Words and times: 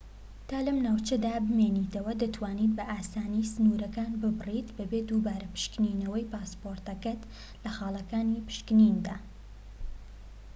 تا 0.49 0.57
لەم 0.65 0.77
ناوچەیەدا 0.85 1.33
بمێنیتەوە 1.45 2.13
دەتوانیت 2.21 2.71
بە 2.77 2.83
ئاسانی 2.91 3.49
سنورەکان 3.53 4.11
ببڕیت 4.21 4.67
بەبێ 4.77 4.99
دووبارە 5.09 5.47
پشکنینەوەی 5.53 6.29
پاسپۆرتەکەت 6.33 7.21
لە 7.63 7.69
خالەکانی 7.77 8.45
پشکنیندا 8.47 9.17